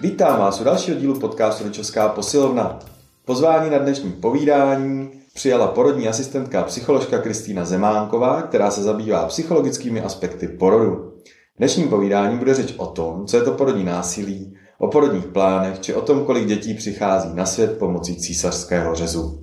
[0.00, 2.78] Vítám vás u dalšího dílu podcastu Rodičovská posilovna.
[3.24, 10.00] Pozvání na dnešní povídání přijala porodní asistentka a psycholožka Kristýna Zemánková, která se zabývá psychologickými
[10.00, 11.12] aspekty porodu.
[11.54, 15.80] V dnešním povídání bude řeč o tom, co je to porodní násilí, o porodních plánech
[15.80, 19.40] či o tom, kolik dětí přichází na svět pomocí císařského řezu.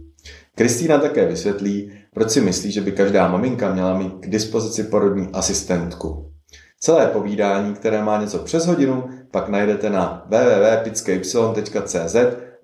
[0.56, 5.28] Kristýna také vysvětlí, proč si myslí, že by každá maminka měla mít k dispozici porodní
[5.34, 6.33] asistentku.
[6.84, 12.16] Celé povídání, které má něco přes hodinu, pak najdete na www.pitskypsilon.cz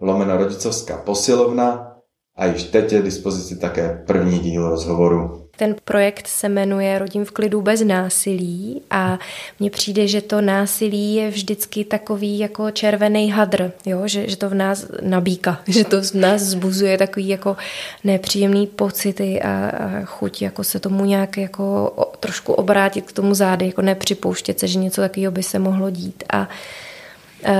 [0.02, 1.96] lomeno rodičovská posilovna
[2.36, 5.49] a již teď je dispozici také první díl rozhovoru.
[5.60, 9.20] Ten projekt se jmenuje Rodím v klidu bez násilí a
[9.60, 14.08] mně přijde, že to násilí je vždycky takový jako červený hadr, jo?
[14.08, 17.58] Že, že to v nás nabíka, že to v nás zbuzuje takový jako
[18.04, 23.66] nepříjemný pocity a, a chuť jako se tomu nějak jako trošku obrátit k tomu zády,
[23.66, 26.50] jako nepřipouštět se, že něco takového by se mohlo dít a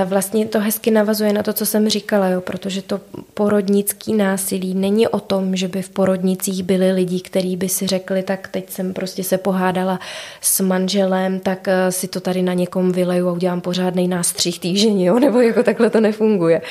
[0.04, 3.00] Vlastně to hezky navazuje na to, co jsem říkala, jo, protože to
[3.34, 8.22] porodnický násilí není o tom, že by v porodnicích byli lidi, kteří by si řekli,
[8.22, 10.00] tak teď jsem prostě se pohádala
[10.40, 15.04] s manželem, tak eh, si to tady na někom vyleju a udělám pořádný nástřih týžení,
[15.04, 16.62] jo, nebo jako takhle to nefunguje.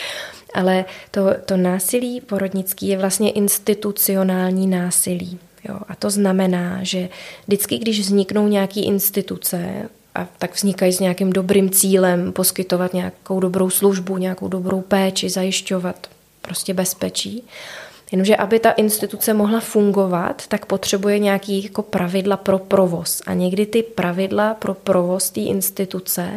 [0.54, 5.40] Ale to, to násilí porodnický je vlastně institucionální násilí.
[5.70, 7.10] Jo, a to znamená, že
[7.48, 13.70] vždycky, když vzniknou nějaké instituce, a tak vznikají s nějakým dobrým cílem poskytovat nějakou dobrou
[13.70, 16.08] službu, nějakou dobrou péči, zajišťovat
[16.42, 17.44] prostě bezpečí.
[18.12, 23.22] Jenomže aby ta instituce mohla fungovat, tak potřebuje nějaký jako pravidla pro provoz.
[23.26, 26.30] A někdy ty pravidla pro provoz té instituce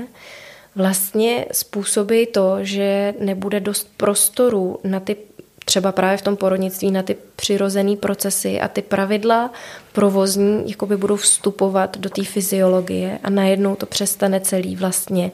[0.76, 5.16] vlastně způsobí to, že nebude dost prostoru na ty
[5.64, 9.50] třeba právě v tom porodnictví na ty přirozené procesy a ty pravidla
[9.92, 15.32] provozní jakoby budou vstupovat do té fyziologie a najednou to přestane celý vlastně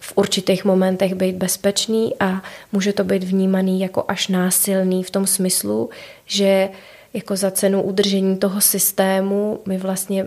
[0.00, 5.26] v určitých momentech být bezpečný a může to být vnímaný jako až násilný v tom
[5.26, 5.90] smyslu,
[6.26, 6.68] že
[7.14, 10.26] jako za cenu udržení toho systému my vlastně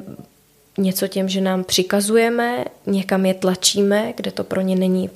[0.78, 5.09] něco těm, že nám přikazujeme, někam je tlačíme, kde to pro ně není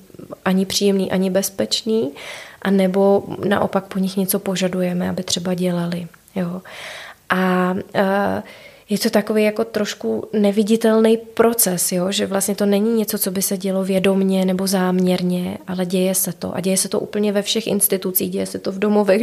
[0.44, 2.12] ani příjemný, ani bezpečný
[2.62, 6.06] a nebo naopak po nich něco požadujeme, aby třeba dělali.
[6.34, 6.62] Jo.
[7.30, 7.74] A
[8.88, 12.12] je to takový jako trošku neviditelný proces, jo?
[12.12, 16.32] že vlastně to není něco, co by se dělo vědomně nebo záměrně, ale děje se
[16.32, 16.54] to.
[16.54, 19.22] A děje se to úplně ve všech institucích, děje se to v domovech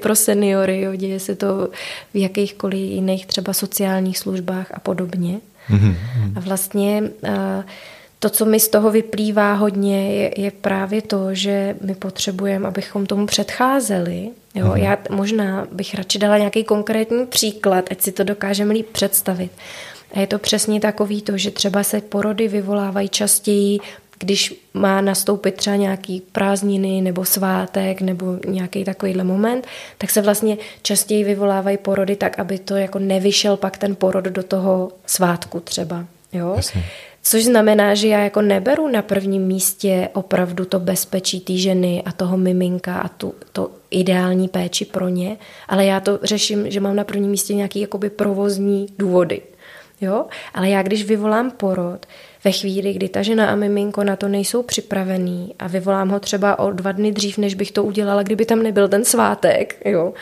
[0.00, 0.94] pro seniory, jo?
[0.94, 1.68] děje se to
[2.14, 5.40] v jakýchkoliv jiných třeba sociálních službách a podobně.
[5.70, 5.94] Mm-hmm.
[6.36, 7.02] A vlastně
[8.22, 13.06] to, co mi z toho vyplývá hodně, je, je právě to, že my potřebujeme, abychom
[13.06, 14.30] tomu předcházeli.
[14.54, 14.66] Jo?
[14.66, 14.76] Mm-hmm.
[14.76, 19.50] Já možná bych radši dala nějaký konkrétní příklad, ať si to dokážeme líp představit.
[20.14, 23.78] A je to přesně takový to, že třeba se porody vyvolávají častěji,
[24.18, 29.66] když má nastoupit třeba nějaký prázdniny nebo svátek nebo nějaký takovýhle moment,
[29.98, 34.42] tak se vlastně častěji vyvolávají porody tak, aby to jako nevyšel pak ten porod do
[34.42, 36.04] toho svátku třeba.
[36.32, 36.52] Jo?
[36.56, 36.84] Jasně.
[37.22, 42.12] Což znamená, že já jako neberu na prvním místě opravdu to bezpečí té ženy a
[42.12, 45.36] toho miminka a tu, to ideální péči pro ně,
[45.68, 49.42] ale já to řeším, že mám na prvním místě nějaký jakoby provozní důvody.
[50.00, 50.26] Jo?
[50.54, 52.06] Ale já když vyvolám porod,
[52.44, 56.58] ve chvíli, kdy ta žena a miminko na to nejsou připravený a vyvolám ho třeba
[56.58, 60.14] o dva dny dřív, než bych to udělala, kdyby tam nebyl ten svátek, jo,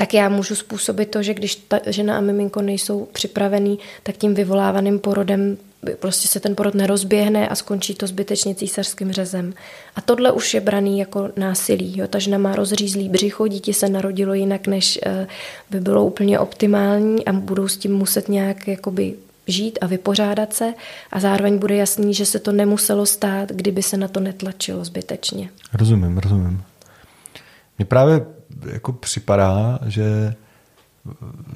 [0.00, 4.34] tak já můžu způsobit to, že když ta žena a miminko nejsou připravený, tak tím
[4.34, 5.56] vyvolávaným porodem
[5.98, 9.54] prostě se ten porod nerozběhne a skončí to zbytečně císařským řezem.
[9.96, 11.98] A tohle už je braný jako násilí.
[11.98, 12.06] Jo?
[12.06, 15.26] Ta žena má rozřízlý břicho, dítě se narodilo jinak, než eh,
[15.70, 19.14] by bylo úplně optimální a budou s tím muset nějak jakoby
[19.46, 20.74] žít a vypořádat se
[21.12, 25.50] a zároveň bude jasný, že se to nemuselo stát, kdyby se na to netlačilo zbytečně.
[25.72, 26.62] Rozumím, rozumím.
[27.78, 30.34] Mně právě jako připadá, že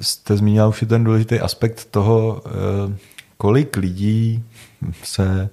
[0.01, 2.97] jste zmínila už ten důležitý aspekt toho, eh,
[3.37, 4.43] kolik lidí
[5.03, 5.49] se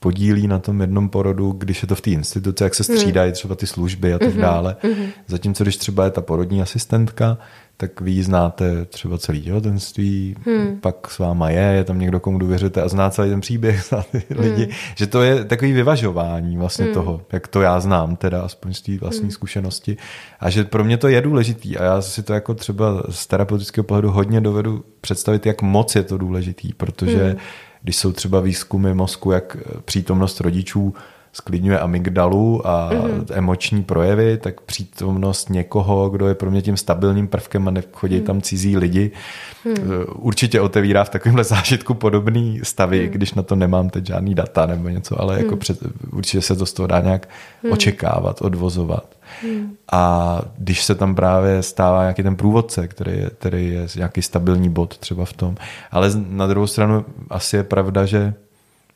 [0.00, 3.54] podílí na tom jednom porodu, když je to v té instituci, jak se střídají třeba
[3.54, 4.76] ty služby a tak mhm, dále.
[4.82, 5.06] Mhm.
[5.26, 7.38] Zatímco když třeba je ta porodní asistentka,
[7.80, 10.78] tak vy znáte třeba celý těhotenství, hmm.
[10.80, 14.02] pak s váma je, je tam někdo, komu důvěřujete a zná celý ten příběh, zná
[14.02, 14.40] ty hmm.
[14.40, 16.94] lidi, že to je takový vyvažování vlastně hmm.
[16.94, 19.30] toho, jak to já znám, teda aspoň z té vlastní hmm.
[19.30, 19.96] zkušenosti
[20.40, 23.84] a že pro mě to je důležitý a já si to jako třeba z terapeutického
[23.84, 27.36] pohledu hodně dovedu představit, jak moc je to důležitý, protože hmm.
[27.82, 30.94] Když jsou třeba výzkumy mozku, jak přítomnost rodičů
[31.32, 33.24] sklidňuje amygdalu a mm-hmm.
[33.32, 38.24] emoční projevy, tak přítomnost někoho, kdo je pro mě tím stabilním prvkem a nechodí mm.
[38.24, 39.10] tam cizí lidi,
[39.64, 39.74] mm.
[40.14, 43.08] určitě otevírá v takovémhle zážitku podobný stavy, mm.
[43.08, 45.44] když na to nemám teď žádný data nebo něco, ale mm.
[45.44, 45.78] jako před,
[46.12, 47.28] určitě se to z toho dá nějak
[47.62, 47.72] mm.
[47.72, 49.17] očekávat, odvozovat.
[49.44, 49.76] Mm.
[49.92, 54.68] A když se tam právě stává nějaký ten průvodce, který je, který je nějaký stabilní
[54.68, 55.56] bod třeba v tom.
[55.90, 58.34] Ale na druhou stranu asi je pravda, že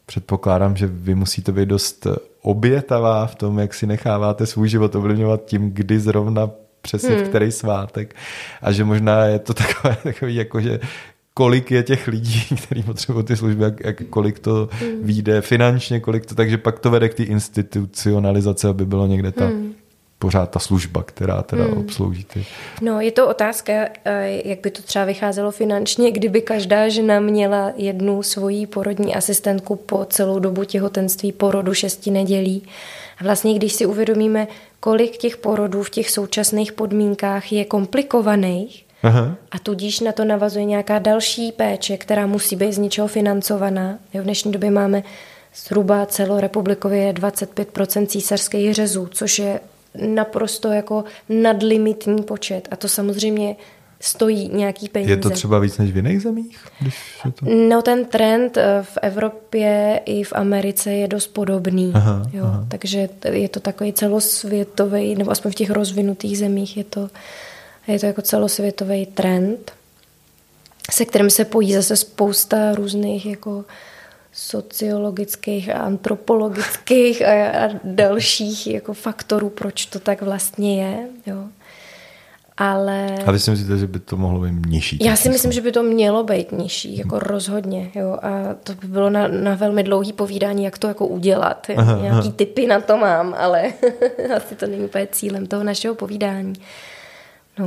[0.07, 2.07] předpokládám, že vy musíte být dost
[2.43, 6.51] obětavá v tom, jak si necháváte svůj život ovlivňovat tím, kdy zrovna
[6.83, 7.25] přesně hmm.
[7.25, 8.17] v který svátek.
[8.63, 10.81] A že možná je to takové, takový jako, že
[11.35, 14.91] kolik je těch lidí, kteří potřebují ty služby, jak, jak kolik to hmm.
[15.03, 19.47] vyjde finančně, kolik to, takže pak to vede k té institucionalizaci, aby bylo někde ta
[19.47, 19.73] hmm
[20.23, 21.79] pořád ta služba, která teda hmm.
[21.79, 22.47] obslouží ty.
[22.81, 27.73] No, je to otázka, eh, jak by to třeba vycházelo finančně, kdyby každá žena měla
[27.77, 32.63] jednu svoji porodní asistentku po celou dobu těhotenství, porodu šesti nedělí.
[33.21, 34.47] A vlastně, když si uvědomíme,
[34.81, 39.35] kolik těch porodů v těch současných podmínkách je komplikovaných, Aha.
[39.51, 43.99] A tudíž na to navazuje nějaká další péče, která musí být z něčeho financovaná.
[44.15, 45.03] Jo, v dnešní době máme
[45.55, 49.61] zhruba celorepublikově 25% císařských řezů, což je
[49.95, 52.69] naprosto jako nadlimitní počet.
[52.71, 53.57] A to samozřejmě
[54.03, 55.13] stojí nějaký peníze.
[55.13, 56.59] Je to třeba víc než v jiných zemích?
[56.81, 57.47] Když to...
[57.47, 61.93] No ten trend eh, v Evropě i v Americe je dost podobný.
[61.95, 62.45] Aha, jo.
[62.45, 62.67] Aha.
[62.69, 67.11] Takže je to takový celosvětový, nebo aspoň v těch rozvinutých zemích je to,
[67.89, 69.73] je to jako celosvětový trend,
[70.91, 73.65] se kterým se pojí zase spousta různých jako
[74.33, 81.09] sociologických a antropologických a, a dalších jako faktorů, proč to tak vlastně je.
[81.27, 81.45] Jo.
[82.57, 83.19] Ale...
[83.27, 84.99] A vy si myslíte, že by to mohlo být nižší?
[85.01, 87.25] Já si myslím, že by to mělo být nižší, jako hmm.
[87.27, 87.91] rozhodně.
[87.95, 88.19] Jo.
[88.23, 91.67] A to by bylo na, na velmi dlouhý povídání, jak to jako udělat.
[91.77, 92.33] Aha, Nějaký aha.
[92.37, 93.73] typy na to mám, ale
[94.37, 96.53] asi to není úplně cílem toho našeho povídání.
[97.59, 97.67] No.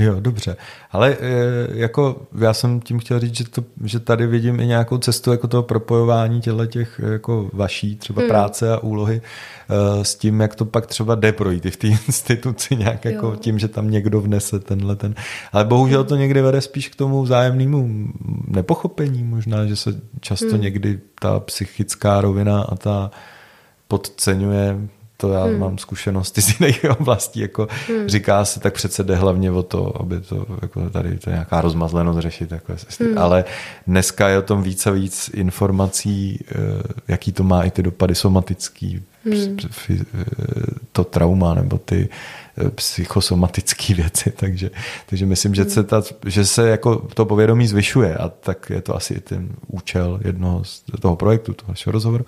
[0.00, 0.56] Jo, dobře.
[0.90, 1.36] Ale e,
[1.72, 5.48] jako já jsem tím chtěl říct, že, to, že tady vidím i nějakou cestu jako
[5.48, 8.28] toho propojování těchto těch jako vaší třeba hmm.
[8.28, 9.22] práce a úlohy
[9.68, 13.26] e, s tím, jak to pak třeba jde projít i v té instituci nějak jako
[13.26, 13.36] jo.
[13.36, 15.14] tím, že tam někdo vnese tenhle ten.
[15.52, 18.08] Ale bohužel to někdy vede spíš k tomu vzájemnému
[18.48, 20.60] nepochopení možná, že se často hmm.
[20.60, 23.10] někdy ta psychická rovina a ta
[23.88, 24.78] podceňuje
[25.20, 25.58] to já hmm.
[25.58, 28.08] mám zkušenosti z jiných oblastí, jako hmm.
[28.08, 32.18] říká se, tak přece jde hlavně o to, aby to jako tady to nějaká rozmazlenost
[32.18, 32.52] řešit.
[32.52, 33.18] Jako, hmm.
[33.18, 33.44] Ale
[33.86, 36.54] dneska je o tom víc a víc informací, eh,
[37.08, 39.56] jaký to má i ty dopady somatický, hmm.
[39.90, 40.04] Eh,
[40.92, 42.08] to trauma nebo ty
[42.58, 44.70] eh, psychosomatické věci, takže,
[45.06, 48.96] takže myslím, že se, ta, že se jako to povědomí zvyšuje a tak je to
[48.96, 52.24] asi ten účel jednoho z toho projektu, toho našeho rozhovoru.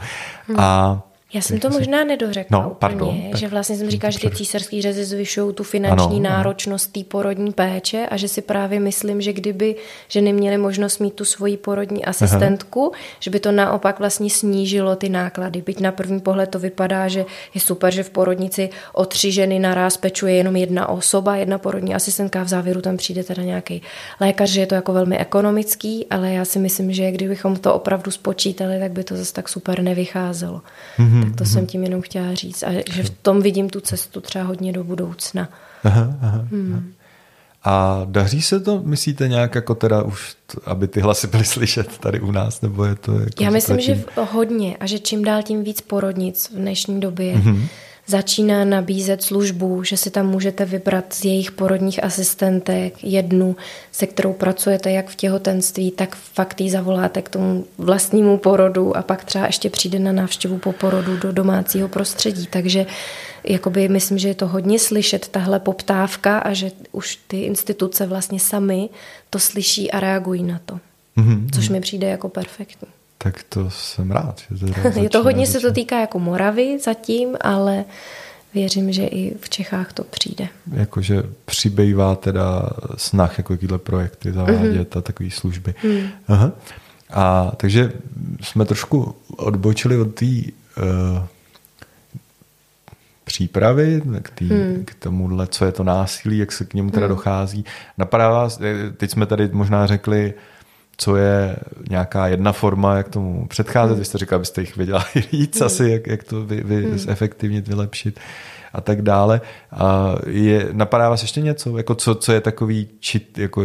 [0.47, 0.61] Hmm.
[0.61, 1.03] A
[1.35, 4.83] já jsem to možná nedořekla no, úplně, pardon, že vlastně jsem říkala, že ty císařské
[4.83, 9.33] řezy zvyšují tu finanční ano, náročnost té porodní péče a že si právě myslím, že
[9.33, 9.77] kdyby
[10.09, 13.03] ženy měly možnost mít tu svoji porodní asistentku, Aha.
[13.21, 15.63] že by to naopak vlastně snížilo ty náklady.
[15.63, 17.25] Byť na první pohled to vypadá, že
[17.55, 21.95] je super, že v porodnici o tři ženy naraz pečuje jenom jedna osoba, jedna porodní
[21.95, 23.83] asistentka, v závěru tam přijde teda nějaký
[24.21, 28.11] lékař, že je to jako velmi ekonomický, ale já si myslím, že kdybychom to opravdu
[28.11, 30.61] spočítali, tak by to zase tak super nevycházelo.
[30.99, 31.22] Mm-hmm.
[31.25, 31.53] Tak to mm-hmm.
[31.53, 32.63] jsem tím jenom chtěla říct.
[32.63, 35.49] A že v tom vidím tu cestu třeba hodně do budoucna.
[35.85, 36.93] Aha, aha, hmm.
[37.65, 42.21] A daří se to, myslíte nějak jako teda už, aby ty hlasy byly slyšet tady
[42.21, 43.95] u nás, nebo je to jako Já myslím, zatím...
[43.95, 47.37] že hodně a že čím dál tím víc porodnic v dnešní době.
[47.37, 47.67] Mm-hmm
[48.13, 53.57] začíná nabízet službu, že si tam můžete vybrat z jejich porodních asistentek jednu,
[53.93, 59.03] se kterou pracujete jak v těhotenství, tak fakt ji zavoláte k tomu vlastnímu porodu a
[59.03, 62.47] pak třeba ještě přijde na návštěvu po porodu do domácího prostředí.
[62.51, 62.87] Takže
[63.45, 68.41] jakoby myslím, že je to hodně slyšet, tahle poptávka a že už ty instituce vlastně
[68.41, 68.89] sami
[69.31, 70.81] to slyší a reagují na to.
[71.17, 71.49] Mm-hmm.
[71.55, 72.89] Což mi přijde jako perfektní.
[73.23, 74.41] Tak to jsem rád.
[74.55, 77.85] Že to je to hodně se to týká jako Moravy zatím, ale
[78.55, 80.49] věřím, že i v Čechách to přijde.
[80.73, 84.99] Jakože přibývá teda snah jako jakýhle projekty zavádět mm-hmm.
[84.99, 85.75] a takové služby.
[85.85, 86.09] Mm.
[86.29, 86.53] Aha.
[87.11, 87.93] A takže
[88.41, 91.27] jsme trošku odbočili od té uh,
[93.25, 94.85] přípravy k, tý, hmm.
[94.85, 97.17] k tomuhle, co je to násilí, jak se k němu teda hmm.
[97.17, 97.65] dochází.
[97.99, 100.35] Napadá vás, eh, teď jsme tady možná řekli,
[101.03, 101.57] co je
[101.91, 103.93] nějaká jedna forma, jak tomu předcházet.
[103.93, 103.99] Hmm.
[103.99, 105.67] Vy jste říkal, abyste jich věděla víc hmm.
[105.67, 106.99] asi, jak, jak to vy, vy hmm.
[106.99, 108.21] zefektivnit, vylepšit
[108.73, 109.41] a tak dále.
[109.73, 113.63] A je, napadá vás ještě něco, jako co, co je takový čit, jako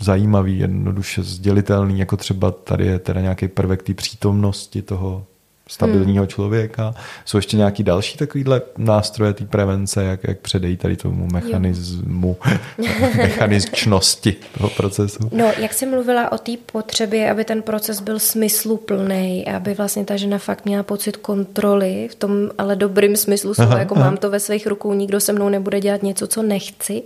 [0.00, 5.26] zajímavý, jednoduše sdělitelný, jako třeba tady je teda nějaký prvek té přítomnosti toho
[5.70, 6.28] stabilního hmm.
[6.28, 6.94] člověka.
[7.24, 12.36] Jsou ještě nějaký další takovýhle nástroje té prevence, jak, jak předejít tady tomu mechanismu,
[13.16, 15.18] mechaničnosti toho procesu?
[15.32, 20.16] No, jak jsem mluvila o té potřebě, aby ten proces byl smysluplný, aby vlastně ta
[20.16, 24.04] žena fakt měla pocit kontroly, v tom ale dobrým smyslu slova, jako aha.
[24.04, 27.02] mám to ve svých rukou, nikdo se mnou nebude dělat něco, co nechci,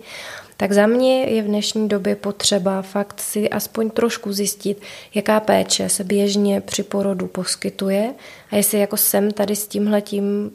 [0.57, 4.83] tak za mě je v dnešní době potřeba fakt si aspoň trošku zjistit,
[5.15, 8.15] jaká péče se běžně při porodu poskytuje
[8.51, 10.51] a jestli jako jsem tady s tímhletím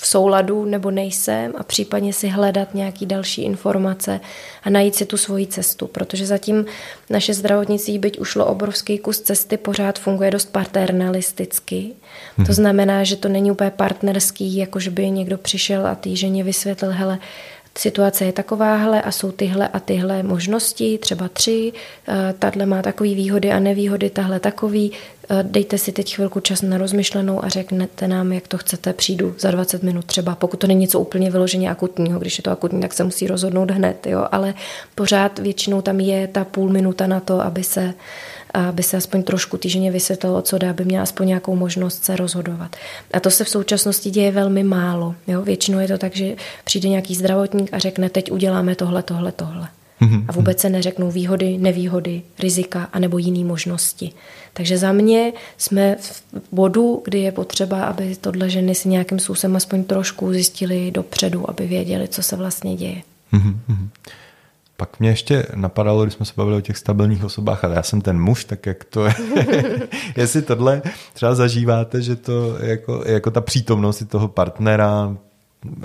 [0.00, 4.20] v souladu nebo nejsem a případně si hledat nějaký další informace
[4.62, 6.64] a najít si tu svoji cestu, protože zatím
[7.10, 11.76] naše zdravotnictví, byť ušlo obrovský kus cesty, pořád funguje dost paternalisticky.
[12.36, 12.46] Hmm.
[12.46, 12.52] To mhm.
[12.52, 16.90] znamená, že to není úplně partnerský, jako že by někdo přišel a té ženě vysvětlil,
[16.90, 17.18] hele,
[17.78, 21.72] situace je takováhle a jsou tyhle a tyhle možnosti, třeba tři,
[22.08, 24.92] eh, tahle má takový výhody a nevýhody, tahle takový,
[25.30, 29.34] eh, dejte si teď chvilku čas na rozmyšlenou a řeknete nám, jak to chcete, přijdu
[29.38, 32.80] za 20 minut třeba, pokud to není něco úplně vyloženě akutního, když je to akutní,
[32.80, 34.54] tak se musí rozhodnout hned, jo, ale
[34.94, 37.94] pořád většinou tam je ta půl minuta na to, aby se
[38.54, 42.76] aby se aspoň trošku týženě vysvětlilo, co dá, aby měla aspoň nějakou možnost se rozhodovat.
[43.12, 45.14] A to se v současnosti děje velmi málo.
[45.26, 45.42] Jo?
[45.42, 49.68] Většinou je to tak, že přijde nějaký zdravotník a řekne, teď uděláme tohle, tohle, tohle.
[50.00, 54.12] Mhm, a vůbec se neřeknou výhody, nevýhody, rizika a nebo jiné možnosti.
[54.52, 59.56] Takže za mě jsme v bodu, kdy je potřeba, aby tohle ženy si nějakým způsobem
[59.56, 63.02] aspoň trošku zjistili dopředu, aby věděli, co se vlastně děje.
[64.82, 68.00] Pak mě ještě napadalo, když jsme se bavili o těch stabilních osobách, ale já jsem
[68.00, 69.14] ten muž, tak jak to je.
[70.16, 75.16] Jestli tohle třeba zažíváte, že to jako, jako ta přítomnost toho partnera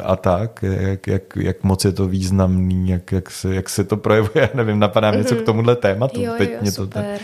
[0.03, 3.97] a tak, jak, jak, jak moc je to významný, jak, jak, se, jak se to
[3.97, 5.45] projevuje, já nevím, napadá mě něco k mhm.
[5.45, 6.21] tomuhle tématu.
[6.21, 7.03] Jo, Teď jo, mě super.
[7.03, 7.21] to tak...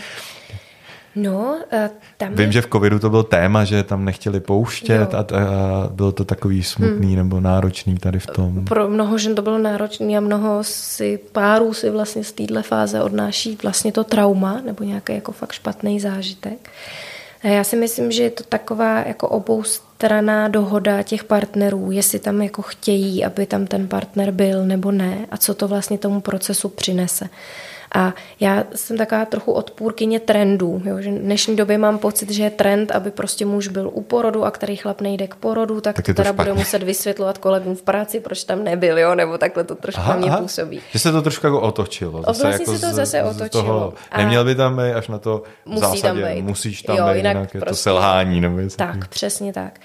[1.16, 1.58] No,
[2.16, 2.52] tam Vím, je...
[2.52, 5.24] že v covidu to byl téma, že tam nechtěli pouštět a, a
[5.90, 7.16] bylo to takový smutný hmm.
[7.16, 8.64] nebo náročný tady v tom.
[8.64, 13.02] Pro mnoho žen to bylo náročný a mnoho si párů si vlastně z téhle fáze
[13.02, 16.70] odnáší vlastně to trauma nebo nějaký jako fakt špatný zážitek.
[17.42, 22.42] A já si myslím, že je to taková jako oboustraná dohoda těch partnerů, jestli tam
[22.42, 26.68] jako chtějí, aby tam ten partner byl nebo ne a co to vlastně tomu procesu
[26.68, 27.28] přinese.
[27.94, 32.42] A já jsem taková trochu odpůrkyně trendů, jo, že v dnešní době mám pocit, že
[32.42, 35.96] je trend, aby prostě muž byl u porodu a který chlap nejde k porodu, tak,
[35.96, 36.52] tak to teda špatně.
[36.52, 40.16] bude muset vysvětlovat kolegům v práci, proč tam nebyl, jo, nebo takhle to trošku na
[40.16, 40.38] mě aha.
[40.38, 40.80] působí.
[40.90, 42.22] Že se to trošku jako otočilo.
[42.26, 43.62] Zase vlastně jako se to z, zase otočilo.
[43.62, 46.42] Toho, neměl by tam být až na to musí zásadě, tam být.
[46.42, 48.40] musíš tam jo, být, jinak, jinak je prostě, to selhání.
[48.40, 49.80] Nebo tak, přesně tak.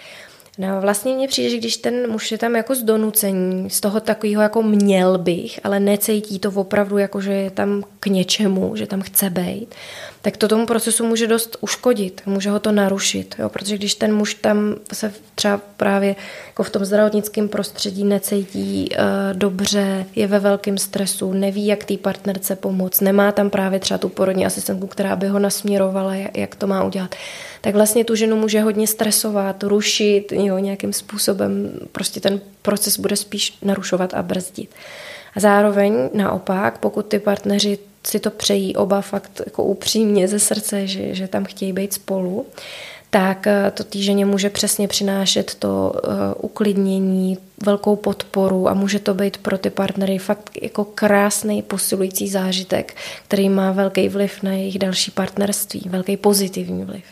[0.59, 3.99] No vlastně mně přijde, že když ten muž je tam jako z donucení, z toho
[3.99, 8.87] takového jako měl bych, ale necítí to opravdu jako, že je tam k něčemu, že
[8.87, 9.75] tam chce být,
[10.21, 13.49] tak to tomu procesu může dost uškodit, může ho to narušit, jo?
[13.49, 16.15] protože když ten muž tam se třeba právě
[16.47, 21.97] jako v tom zdravotnickém prostředí necítí uh, dobře, je ve velkém stresu, neví, jak té
[21.97, 26.67] partnerce pomoct, nemá tam právě třeba tu porodní asistentku, která by ho nasměrovala, jak to
[26.67, 27.15] má udělat,
[27.61, 33.15] tak vlastně tu ženu může hodně stresovat, rušit, jo, nějakým způsobem prostě ten proces bude
[33.15, 34.69] spíš narušovat a brzdit.
[35.35, 37.77] A zároveň naopak, pokud ty partneři
[38.08, 42.46] si to přejí oba fakt jako upřímně ze srdce, že, že tam chtějí být spolu,
[43.10, 49.00] tak eh, to té ženě může přesně přinášet to uh, uklidnění, velkou podporu a může
[49.00, 54.51] to být pro ty partnery fakt jako krásný posilující zážitek, který má velký vliv na
[54.51, 57.03] jejich další partnerství, velký pozitivní vliv.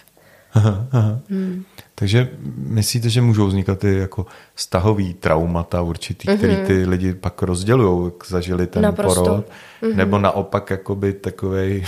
[0.58, 1.20] Aha, aha.
[1.30, 1.64] Hmm.
[1.96, 6.38] Takže myslíte, že můžou vznikat ty jako stahový traumata určitý, mm-hmm.
[6.38, 9.24] který ty lidi pak rozdělují, jak zažili ten Naprosto.
[9.24, 9.46] porod,
[9.82, 9.96] mm-hmm.
[9.96, 11.86] nebo naopak jakoby takovej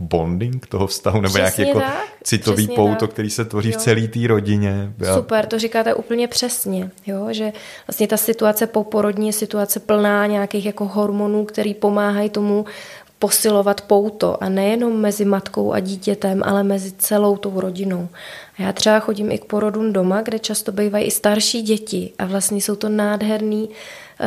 [0.00, 1.82] bonding toho vztahu, nebo nějaký jako
[2.22, 3.10] citový pouto, tak.
[3.10, 3.78] který se tvoří jo.
[3.78, 4.92] v celé té rodině.
[5.14, 7.28] Super, to říkáte úplně přesně, jo?
[7.30, 7.52] že
[7.86, 12.64] vlastně ta situace poporodní je situace plná nějakých jako hormonů, který pomáhají tomu
[13.20, 18.08] posilovat pouto a nejenom mezi matkou a dítětem, ale mezi celou tou rodinou.
[18.58, 22.26] A já třeba chodím i k porodům doma, kde často bývají i starší děti a
[22.26, 23.68] vlastně jsou to nádherný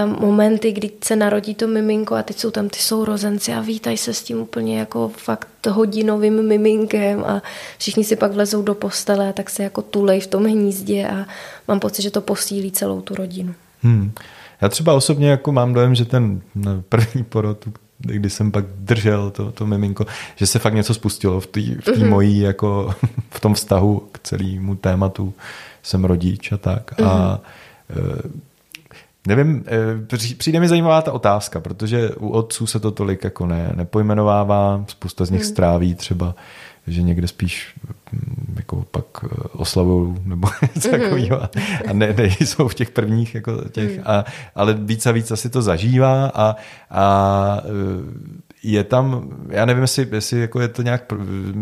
[0.06, 3.98] um, momenty, kdy se narodí to miminko a teď jsou tam ty sourozenci a vítají
[3.98, 7.42] se s tím úplně jako fakt hodinovým miminkem a
[7.78, 11.26] všichni si pak vlezou do postele a tak se jako tulej v tom hnízdě a
[11.68, 13.54] mám pocit, že to posílí celou tu rodinu.
[13.82, 14.12] Hmm.
[14.62, 16.42] Já třeba osobně jako mám dojem, že ten
[16.90, 17.66] první porod,
[18.04, 20.06] kdy jsem pak držel to, to miminko,
[20.36, 22.10] že se fakt něco spustilo v té v mm-hmm.
[22.10, 22.96] mojí, jako
[23.30, 25.34] v tom vztahu k celému tématu.
[25.84, 26.92] Jsem rodič a tak.
[26.92, 27.08] Mm-hmm.
[27.08, 27.42] A
[27.90, 28.10] mhm.
[28.28, 28.54] e,
[29.28, 33.72] Nevím, e, přijde mi zajímavá ta otázka, protože u otců se to tolik jako ne,
[33.76, 35.48] nepojmenovává, spousta z nich mm.
[35.48, 36.36] stráví třeba,
[36.88, 37.74] že někde spíš
[38.12, 41.00] mm, jako pak eh, oslavou nebo něco mm-hmm.
[41.00, 41.50] takového a
[41.94, 44.04] ne, nejsou v těch prvních jako těch, mm.
[44.06, 44.26] a,
[44.56, 46.56] ale víc a víc asi to zažívá a,
[46.90, 51.14] a eh, je tam, já nevím, jestli, jestli jako je to nějak,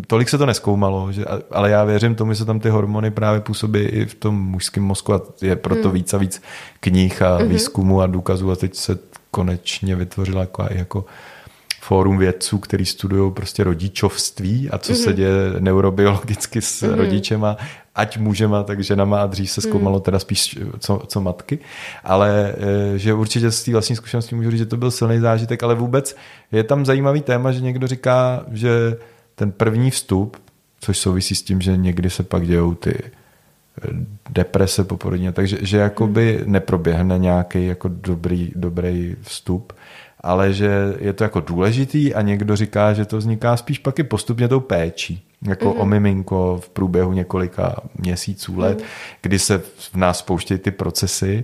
[0.08, 3.80] tolik se to neskoumalo, že, ale já věřím tomu, že tam ty hormony právě působí
[3.80, 5.94] i v tom mužském mozku a je proto mm.
[5.94, 6.42] víc a víc
[6.80, 7.48] knih a mm-hmm.
[7.48, 8.98] výzkumu a důkazů a teď se
[9.32, 11.06] konečně vytvořila jako, jako
[11.82, 15.04] fórum vědců, který studují prostě rodičovství a co mm-hmm.
[15.04, 15.16] se mhm.
[15.16, 16.96] děje neurobiologicky s mm-hmm.
[16.96, 17.58] rodičema,
[17.96, 20.02] ať můžema, tak ženama a dřív se zkoumalo mm.
[20.02, 21.60] teda spíš co, co matky,
[22.04, 25.64] ale eh, že určitě z té vlastní zkušenosti můžu říct, že to byl silný zážitek,
[25.64, 26.16] ale vůbec
[26.52, 28.98] je tam zajímavý téma, že někdo říká, že
[29.36, 30.38] ten první vstup,
[30.80, 33.12] což souvisí s tím, že někdy se pak dějou ty eh,
[34.30, 36.52] deprese poporodně, takže že jakoby mm.
[36.52, 39.74] neproběhne nějaký jako dobrý, dobrý vstup,
[40.22, 44.04] ale že je to jako důležitý a někdo říká, že to vzniká spíš pak i
[44.04, 45.82] postupně tou péčí, jako mm-hmm.
[45.82, 48.86] o miminko v průběhu několika měsíců, let, mm.
[49.22, 51.44] kdy se v nás spouštějí ty procesy.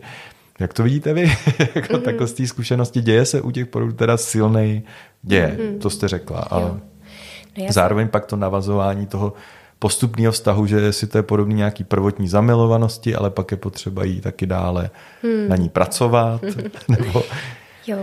[0.60, 1.22] Jak to vidíte vy?
[1.75, 2.01] jako mm-hmm.
[2.01, 4.84] takhle z té zkušenosti děje se u těch porodů teda silný
[5.22, 5.79] děje, mm-hmm.
[5.79, 6.81] to jste řekla, ale no,
[7.69, 9.34] zároveň pak to navazování toho
[9.79, 14.22] postupného vztahu, že jestli to je podobný nějaký prvotní zamilovanosti, ale pak je potřeba jí
[14.22, 14.89] taky dále
[15.24, 15.50] hmm.
[15.50, 16.41] na ní pracovat.
[16.88, 17.24] nebo...
[17.88, 17.98] Jo,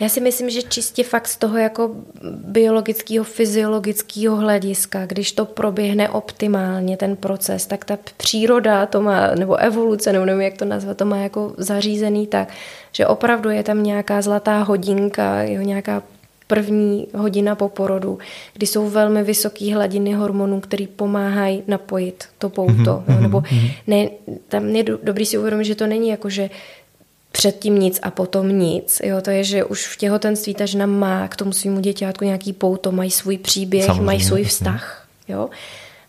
[0.00, 1.90] já si myslím, že čistě fakt z toho jako
[2.30, 9.56] biologického, fyziologického hlediska, když to proběhne optimálně, ten proces, tak ta příroda to má, nebo
[9.56, 12.48] evoluce, nebo nevím, jak to nazvat, to má jako zařízený tak,
[12.92, 16.02] že opravdu je tam nějaká zlatá hodinka, jo, nějaká
[16.46, 18.18] první hodina po porodu,
[18.52, 22.72] kdy jsou velmi vysoké hladiny hormonů, které pomáhají napojit to pouto.
[22.74, 23.70] Mm-hmm, jo, nebo mm-hmm.
[23.86, 24.08] ne,
[24.48, 26.50] tam je dobrý si uvědomit, že to není jako, že
[27.36, 29.00] předtím nic a potom nic.
[29.04, 32.52] Jo, to je, že už v těhotenství ta žena má k tomu svýmu děťátku nějaký
[32.52, 35.06] pouto, mají svůj příběh, Samozřejmě, mají svůj vztah.
[35.28, 35.50] Jo.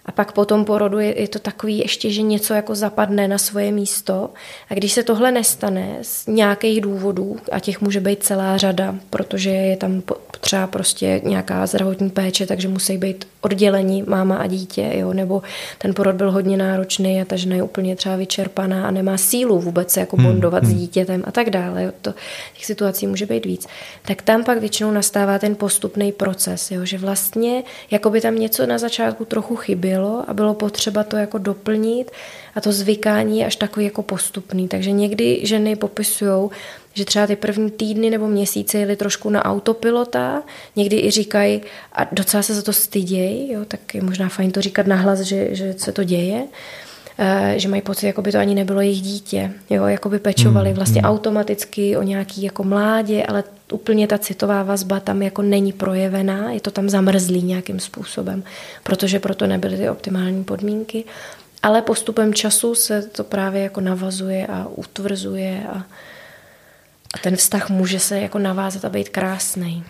[0.05, 3.37] A pak po tom porodu je, je to takový ještě, že něco jako zapadne na
[3.37, 4.29] svoje místo.
[4.69, 9.49] A když se tohle nestane z nějakých důvodů, a těch může být celá řada, protože
[9.49, 10.03] je tam
[10.39, 15.41] třeba prostě nějaká zdravotní péče, takže musí být oddělení máma a dítě, jo, nebo
[15.77, 19.59] ten porod byl hodně náročný a ta žena je úplně třeba vyčerpaná a nemá sílu
[19.59, 20.79] vůbec se jako hmm, bondovat hmm, hmm.
[20.79, 21.83] s dítětem a tak dále.
[21.83, 22.13] Jo, to,
[22.53, 23.67] těch situací může být víc.
[24.07, 28.65] Tak tam pak většinou nastává ten postupný proces, jo, že vlastně jako by tam něco
[28.65, 32.11] na začátku trochu chybělo a bylo potřeba to jako doplnit
[32.55, 34.67] a to zvykání je až takový jako postupný.
[34.67, 36.49] Takže někdy ženy popisují,
[36.97, 40.43] že třeba ty první týdny nebo měsíce jeli trošku na autopilota,
[40.75, 41.61] někdy i říkají,
[41.93, 45.55] a docela se za to stydějí, jo, tak je možná fajn to říkat nahlas, že,
[45.55, 46.43] že se to děje,
[47.17, 50.69] eh, že mají pocit, jako by to ani nebylo jejich dítě, jo, jako by pečovali
[50.69, 51.11] hmm, vlastně hmm.
[51.11, 56.59] automaticky o nějaký jako mládě, ale úplně ta citová vazba tam jako není projevená, je
[56.59, 58.43] to tam zamrzlý nějakým způsobem,
[58.83, 61.03] protože proto nebyly ty optimální podmínky,
[61.63, 65.85] ale postupem času se to právě jako navazuje a utvrzuje a,
[67.17, 69.83] a ten vztah může se jako navázat a být krásný.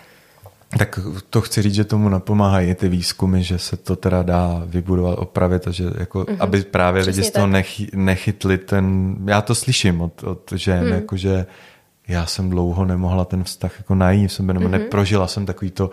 [0.78, 0.98] Tak
[1.30, 5.68] to chci říct, že tomu napomáhají ty výzkumy, že se to teda dá vybudovat, opravit
[5.68, 6.36] a že jako, mm-hmm.
[6.40, 10.92] aby právě lidi z toho nechy, nechytli ten, já to slyším od, od žen, mm.
[10.92, 11.46] jako že
[12.08, 14.70] já jsem dlouho nemohla ten vztah jako najít, jsem mm-hmm.
[14.70, 15.90] neprožila jsem takový to,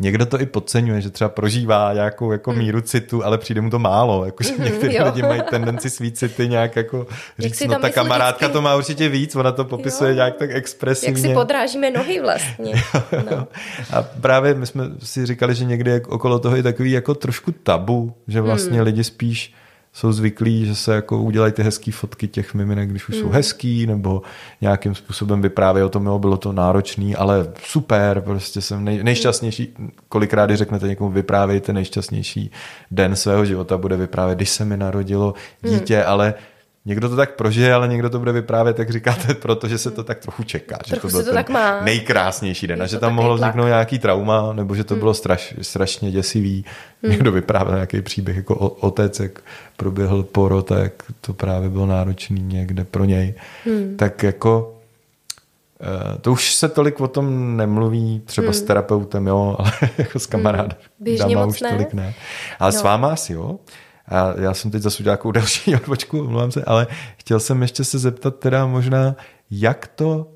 [0.00, 2.58] Někdo to i podceňuje, že třeba prožívá nějakou jako hmm.
[2.58, 4.24] míru citu, ale přijde mu to málo.
[4.24, 5.04] Jako, že mm-hmm, někteří jo.
[5.04, 7.06] lidi mají tendenci svý city nějak jako
[7.38, 8.52] říct, no ta kamarádka vždycky...
[8.52, 10.14] to má určitě víc, ona to popisuje jo.
[10.14, 11.20] nějak tak expresivně.
[11.20, 12.72] Jak si podrážíme nohy vlastně.
[13.30, 13.46] no.
[13.90, 18.14] A právě my jsme si říkali, že někdy okolo toho je takový jako trošku tabu,
[18.28, 18.84] že vlastně hmm.
[18.84, 19.54] lidi spíš
[19.92, 23.20] jsou zvyklí, že se jako udělají ty hezké fotky těch miminek, když už mm.
[23.20, 24.22] jsou hezký, nebo
[24.60, 29.74] nějakým způsobem vyprávějí o tom, jo, bylo to náročný, ale super, prostě jsem nej, nejšťastnější,
[30.08, 32.50] kolikrát, když řeknete někomu, vyprávějte nejšťastnější
[32.90, 36.04] den svého života, bude vyprávět, když se mi narodilo dítě, mm.
[36.06, 36.34] ale
[36.84, 40.18] Někdo to tak prožije, ale někdo to bude vyprávět, jak říkáte, protože se to tak
[40.18, 40.78] trochu čeká.
[40.86, 41.80] Že trochu to byl to tak má.
[41.80, 42.82] nejkrásnější den.
[42.82, 45.00] A že tam mohlo vzniknout nějaký trauma, nebo že to hmm.
[45.00, 46.64] bylo straš, strašně děsivý.
[47.02, 47.12] Hmm.
[47.12, 49.40] Někdo vyprávěl nějaký příběh jako otec, jak
[49.76, 53.34] proběhl porod jak to právě bylo náročný někde pro něj.
[53.64, 53.96] Hmm.
[53.96, 54.74] Tak jako
[55.80, 58.54] eh, to už se tolik o tom nemluví, třeba hmm.
[58.54, 60.76] s terapeutem, jo, ale jako s kamarádem.
[61.06, 61.48] Hmm.
[61.48, 61.70] už ne.
[61.70, 62.14] tolik ne.
[62.58, 62.78] Ale no.
[62.78, 63.58] s váma asi, jo?
[64.06, 66.86] A já jsem teď zase udělal nějakou další odbočku, omlouvám se, ale
[67.16, 69.16] chtěl jsem ještě se zeptat teda možná,
[69.50, 70.32] jak to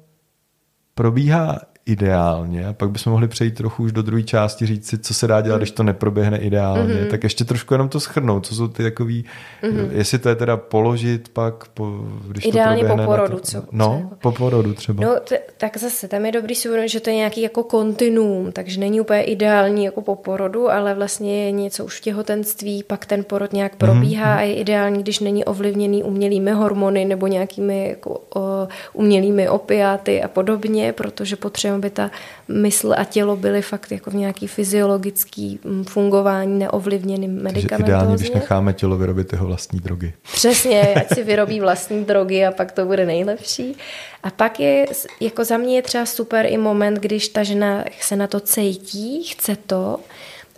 [0.94, 5.14] probíhá ideálně a pak bychom mohli přejít trochu už do druhé části, říct si, co
[5.14, 5.60] se dá dělat, mm.
[5.60, 7.10] když to neproběhne ideálně, mm-hmm.
[7.10, 9.24] tak ještě trošku jenom to schrnout, co jsou ty takový,
[9.62, 9.88] mm-hmm.
[9.90, 11.90] jestli to je teda položit pak, po,
[12.28, 13.62] když Ideálně to po porodu, to, co?
[13.72, 15.04] No, co po porodu třeba.
[15.04, 18.80] No, t- tak zase, tam je dobrý si že to je nějaký jako kontinuum, takže
[18.80, 23.24] není úplně ideální jako po porodu, ale vlastně je něco už v těhotenství, pak ten
[23.24, 24.38] porod nějak probíhá mm-hmm.
[24.38, 30.28] a je ideální, když není ovlivněný umělými hormony nebo nějakými jako, o, umělými opiáty a
[30.28, 32.10] podobně, protože potřebujeme, aby ta
[32.48, 37.86] mysl a tělo byly fakt jako v nějaký fyziologický mm, fungování neovlivněným medicamentem.
[37.86, 40.12] ideálně, když necháme tělo vyrobit jeho vlastní drogy.
[40.32, 43.76] Přesně, ať si vyrobí vlastní drogy a pak to bude nejlepší.
[44.22, 44.86] A pak je,
[45.20, 49.22] jako za mě je třeba super i moment, když ta žena se na to cítí,
[49.24, 50.00] chce to,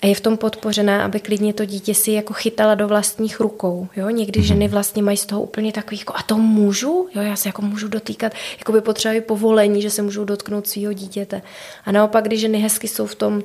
[0.03, 3.89] a je v tom podpořená, aby klidně to dítě si jako chytala do vlastních rukou.
[3.97, 4.11] Jo?
[4.11, 4.45] Někdy mm-hmm.
[4.45, 7.09] ženy vlastně mají z toho úplně takový, jako, a to můžu?
[7.15, 10.93] Jo, já se jako můžu dotýkat, jako by potřebují povolení, že se můžou dotknout svého
[10.93, 11.43] dítěte.
[11.85, 13.43] A naopak, když ženy hezky jsou v tom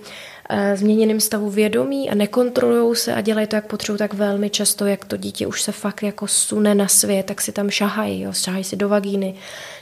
[0.52, 4.86] uh, změněném stavu vědomí a nekontrolují se a dělají to, jak potřebují, tak velmi často,
[4.86, 8.34] jak to dítě už se fakt jako sune na svět, tak si tam šahají, jo?
[8.34, 9.36] šahají si do vagíny,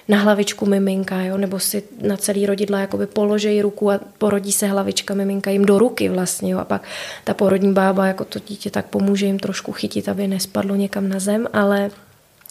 [0.08, 1.38] na hlavičku miminka, jo?
[1.38, 5.80] nebo si na celý rodidla jakoby položejí ruku a porodí se hlavička miminka jim do
[5.80, 6.52] ruky vlastně.
[6.52, 6.60] Jo?
[6.60, 6.84] A pak
[7.24, 11.20] ta porodní bába jako to dítě tak pomůže jim trošku chytit, aby nespadlo někam na
[11.20, 11.92] zem, ale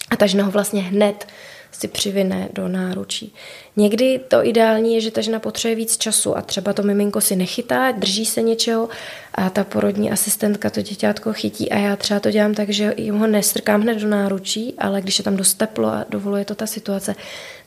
[0.09, 1.27] a ta žena ho vlastně hned
[1.71, 3.33] si přivine do náručí.
[3.75, 7.35] Někdy to ideální je, že ta žena potřebuje víc času a třeba to miminko si
[7.35, 8.89] nechytá, drží se něčeho
[9.35, 13.17] a ta porodní asistentka to děťátko chytí a já třeba to dělám tak, že jim
[13.17, 16.67] ho nestrkám hned do náručí, ale když je tam dost teplo a dovoluje to ta
[16.67, 17.15] situace,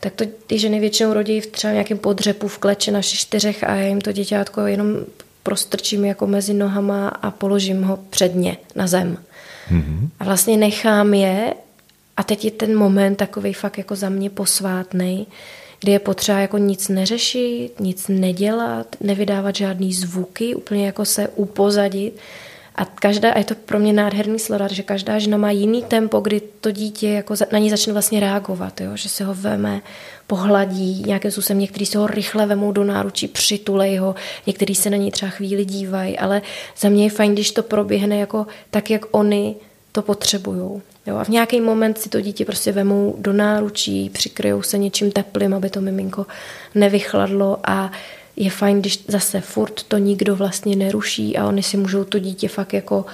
[0.00, 3.74] tak to ty ženy většinou rodí v třeba nějakém podřepu v kleči na čtyřech a
[3.74, 4.96] já jim to děťátko jenom
[5.42, 9.18] prostrčím jako mezi nohama a položím ho předně na zem.
[9.70, 10.08] Mm-hmm.
[10.20, 11.54] A vlastně nechám je
[12.16, 15.27] a teď je ten moment takový fakt jako za mě posvátný,
[15.81, 22.18] kdy je potřeba jako nic neřešit, nic nedělat, nevydávat žádný zvuky, úplně jako se upozadit.
[22.75, 26.20] A každá, a je to pro mě nádherný sledovat, že každá žena má jiný tempo,
[26.20, 28.90] kdy to dítě jako na ní začne vlastně reagovat, jo?
[28.94, 29.83] že se ho veme,
[30.27, 34.14] pohladí, nějakým způsobem někteří se ho rychle vemou do náručí, přitulej ho,
[34.46, 36.42] někteří se na něj třeba chvíli dívají, ale
[36.79, 39.57] za mě je fajn, když to proběhne jako tak, jak oni
[39.92, 40.83] to potřebují.
[41.07, 45.12] Jo, a v nějaký moment si to dítě prostě vemou do náručí, přikryjou se něčím
[45.12, 46.26] teplým, aby to miminko
[46.74, 47.92] nevychladlo a
[48.37, 52.48] je fajn, když zase furt to nikdo vlastně neruší a oni si můžou to dítě
[52.48, 53.05] fakt jako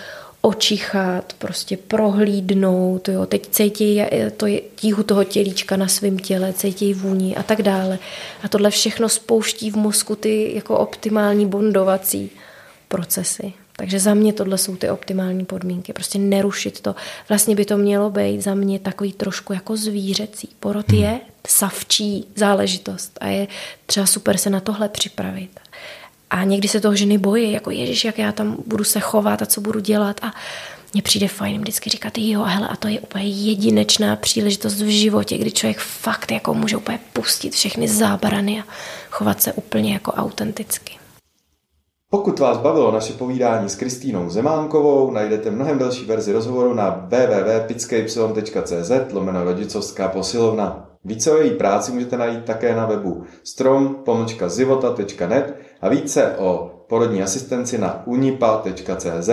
[0.41, 3.27] očichat, prostě prohlídnout, jo.
[3.27, 4.03] teď cítí
[4.37, 7.99] to je tíhu toho tělíčka na svém těle, cítí vůni a tak dále.
[8.43, 12.31] A tohle všechno spouští v mozku ty jako optimální bondovací
[12.89, 13.53] procesy.
[13.81, 15.93] Takže za mě tohle jsou ty optimální podmínky.
[15.93, 16.95] Prostě nerušit to.
[17.29, 20.49] Vlastně by to mělo být za mě takový trošku jako zvířecí.
[20.61, 21.01] Porod hmm.
[21.01, 23.49] je savčí záležitost a je
[23.87, 25.61] třeba super se na tohle připravit.
[26.31, 29.47] A někdy se toho ženy bojí, jako ježiš, jak já tam budu se chovat a
[29.47, 30.35] co budu dělat a
[30.93, 35.39] mně přijde fajn vždycky říkat, jo, hele, a to je úplně jedinečná příležitost v životě,
[35.39, 38.65] kdy člověk fakt jako může úplně pustit všechny zábrany a
[39.11, 40.99] chovat se úplně jako autenticky.
[42.11, 48.91] Pokud vás bavilo naše povídání s Kristýnou Zemánkovou, najdete mnohem delší verzi rozhovoru na www.pitskypsilon.cz
[49.13, 50.91] lomeno rodicovská posilovna.
[51.05, 57.79] Více o její práci můžete najít také na webu strom.zivota.net a více o porodní asistenci
[57.79, 59.31] na unipa.cz.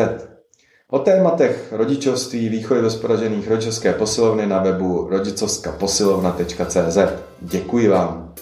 [0.89, 6.97] O tématech rodičovství, výchovy rozporažených rodičovské posilovny na webu rodicovskaposilovna.cz.
[7.41, 8.33] Děkuji vám.